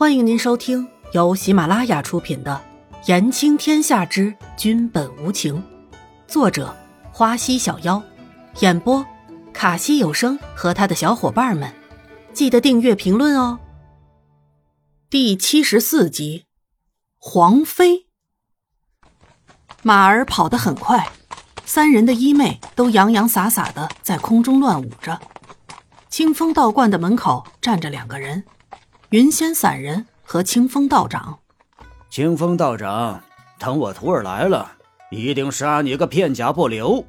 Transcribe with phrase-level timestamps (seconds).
[0.00, 2.58] 欢迎您收听由喜马拉雅出品的
[3.06, 5.56] 《言情天下之君本无情》，
[6.26, 6.74] 作者
[7.12, 8.02] 花溪小妖，
[8.60, 9.04] 演播
[9.52, 11.70] 卡西有声和他的小伙伴们。
[12.32, 13.60] 记得订阅、评论哦。
[15.10, 16.46] 第七十四集，
[17.18, 18.06] 黄飞。
[19.82, 21.10] 马儿跑得很快，
[21.66, 25.20] 三人的衣袂都洋洋洒洒的在空中乱舞着。
[26.08, 28.42] 清风道观的门口站着两个人，
[29.10, 31.40] 云仙散人和清风道长。
[32.08, 33.20] 清风道长，
[33.58, 34.70] 等我徒儿来了，
[35.10, 37.04] 一定杀你个片甲不留。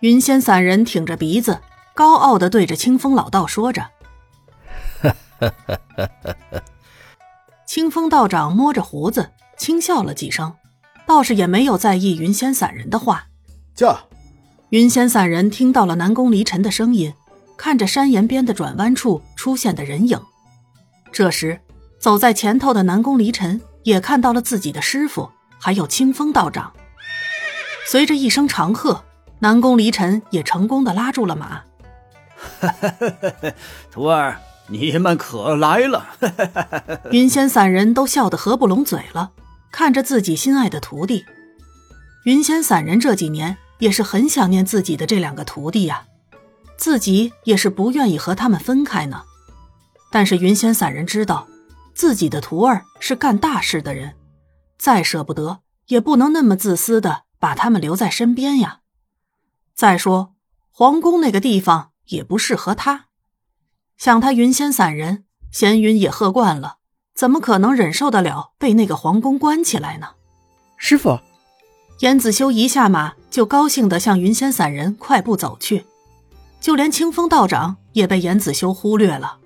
[0.00, 1.60] 云仙散人挺着鼻子，
[1.94, 3.86] 高傲的对着清风老道说着。
[7.66, 10.54] 清风道长摸着胡子，轻笑了几声，
[11.06, 13.26] 倒是也没有在意云仙散人的话。
[13.74, 14.04] 驾！
[14.70, 17.12] 云仙散人听到了南宫离尘的声音。
[17.58, 20.18] 看着山岩边的转弯处出现的人影，
[21.12, 21.60] 这时
[21.98, 26.72] 走在前头的南宫离尘也看到了自己的师傅，还有清风道长。
[27.86, 29.04] 随着一声长喝，
[29.40, 31.62] 南宫离尘也成功的拉住了马。
[33.90, 36.06] 徒儿，你们可来了！
[37.10, 39.32] 云仙散人都笑得合不拢嘴了，
[39.72, 41.24] 看着自己心爱的徒弟。
[42.24, 46.04] 云仙散人这几年也是很想念自己的这两个徒弟呀。
[46.76, 49.22] 自己也是不愿意和他们分开呢，
[50.10, 51.46] 但是云仙散人知道，
[51.94, 54.14] 自己的徒儿是干大事的人，
[54.78, 58.80] 再舍不得也不能那么自私的把他们留在身边呀。
[59.74, 60.34] 再说
[60.70, 63.06] 皇宫那个地方也不适合他，
[63.96, 66.78] 想他云仙散人闲云野鹤惯了，
[67.14, 70.08] 怎么可能忍受得了被那个皇宫关起来呢？
[70.76, 71.20] 师傅，
[72.00, 75.84] 严子修一下马就高兴的向云仙散人快步走去。
[76.60, 79.39] 就连清风道长也被严子修忽略了。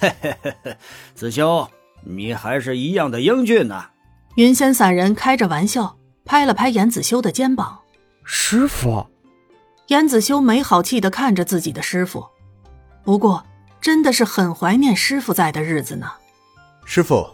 [0.00, 0.76] 嘿嘿嘿嘿，
[1.14, 1.68] 子修，
[2.02, 3.90] 你还是一样的英俊呐！
[4.36, 7.80] 云仙散人开着玩笑，拍了拍严子修的肩膀。
[8.24, 9.06] 师傅，
[9.88, 12.26] 严子修没好气的看着自己的师傅，
[13.04, 13.44] 不过
[13.80, 16.10] 真的是很怀念师傅在的日子呢。
[16.84, 17.28] 师傅，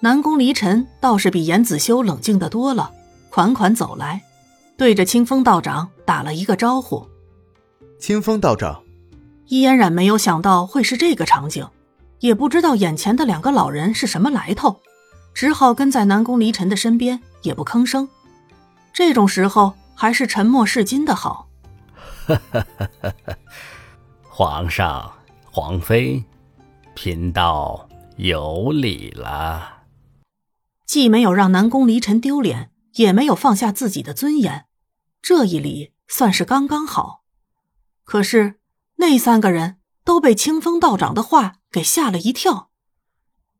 [0.00, 2.92] 南宫离尘倒是比严子修冷静的多了，
[3.30, 4.20] 款款走来，
[4.76, 7.08] 对着清风道长打了一个招呼。
[7.98, 8.82] 清风道长，
[9.50, 11.68] 伊嫣然没有想到会是这个场景，
[12.20, 14.80] 也不知道眼前的两个老人是什么来头，
[15.34, 18.08] 只好跟在南宫离尘的身边，也不吭声。
[18.92, 21.48] 这种时候还是沉默是金的好。
[24.30, 25.12] 皇上，
[25.50, 26.24] 皇妃，
[26.94, 29.78] 贫道有礼了。
[30.86, 34.66] 既没有让南宫离尘丢脸，也没有放下自己的尊严，
[35.20, 37.24] 这一礼算是刚刚好。
[38.04, 38.59] 可是，
[39.00, 42.70] 那三个人都被清风道长的话给吓了一跳。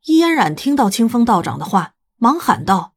[0.05, 2.95] 伊嫣然听到清风道长的话，忙喊道：“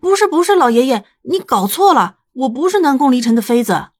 [0.00, 3.90] 不是，不是，老爷爷，你搞错了，我不是南宫离尘的妃子。”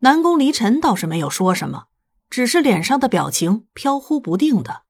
[0.00, 1.86] 南宫离尘倒是没有说什么，
[2.30, 4.82] 只是脸上的表情飘忽不定的。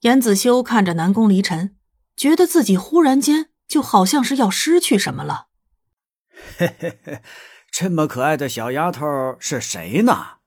[0.00, 1.76] 严子修看着南宫离尘，
[2.14, 5.46] 觉得自己忽然间就好像是要失去什么了。
[6.58, 7.22] 嘿嘿嘿。
[7.70, 9.06] 这么可爱的小丫头
[9.38, 10.37] 是谁呢？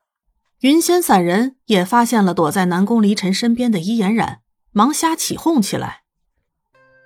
[0.61, 4.41] 云仙散人也发现了躲在南宫离尘身边的伊颜染，
[4.71, 6.03] 忙瞎起哄起来。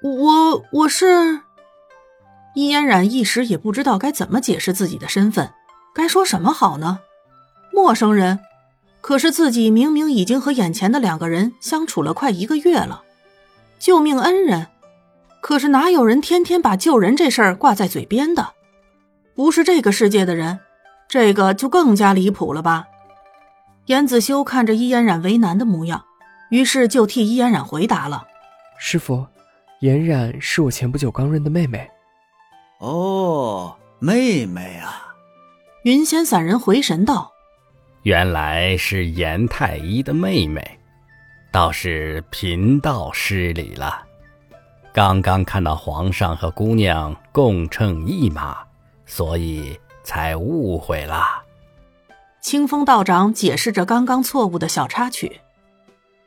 [0.04, 1.40] 我我是
[2.54, 5.54] 伊嫣然，一时也不知道该怎么解释自己的身份，
[5.94, 7.00] 该说什么好呢？
[7.72, 8.42] 陌生人，
[9.00, 13.04] 可是自己明明已经和眼前的两个人相处了快一个月了。
[13.80, 14.68] 救命恩人，
[15.42, 18.50] 可是哪有人天天把救人这事儿挂在嘴边的？
[19.34, 20.60] 不是这个世界的人，
[21.08, 22.88] 这个就更加离谱了吧？
[23.86, 26.06] 严子修看着伊嫣然为难的模样，
[26.50, 28.26] 于是就替伊嫣然回答了
[28.78, 29.26] ：“师傅，
[29.82, 31.90] 嫣然是我前不久刚认的妹妹。”
[32.80, 35.16] 哦，妹妹啊！
[35.84, 37.32] 云仙散人回神道
[38.04, 40.80] ：“原来是严太医的妹妹，
[41.52, 44.04] 倒是贫道失礼了。
[44.94, 48.58] 刚刚看到皇上和姑娘共乘一马。”
[49.08, 51.35] 所以才误会了。
[52.46, 55.42] 清风道长解释着刚刚错误的小插曲。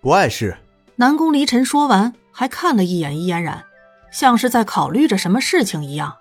[0.00, 0.58] 不碍事。
[0.96, 3.64] 南宫离尘说完，还看了一眼易嫣然，
[4.10, 6.16] 像是在考虑着什么事情一样。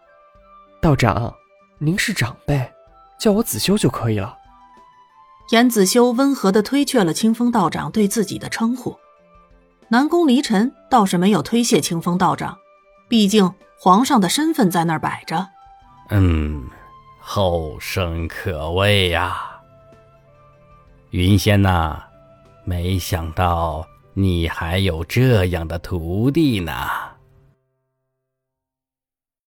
[0.80, 1.34] 道长，
[1.80, 2.72] 您是长辈，
[3.20, 4.38] 叫我子修就可以了。
[5.50, 8.96] 严子修温和的推却了清风道长对自己的称呼。
[9.88, 12.56] 南宫离尘倒是没有推卸清风道长，
[13.10, 15.48] 毕竟皇上的身份在那儿摆着。
[16.12, 16.70] 嗯，
[17.20, 19.47] 后生可畏呀，
[21.12, 21.98] 云仙呐，
[22.66, 26.74] 没想到你还有这样的徒弟呢。